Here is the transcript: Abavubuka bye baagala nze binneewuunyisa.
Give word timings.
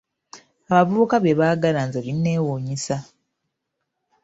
Abavubuka 0.69 1.15
bye 1.19 1.37
baagala 1.39 1.81
nze 1.87 1.99
binneewuunyisa. 2.05 2.95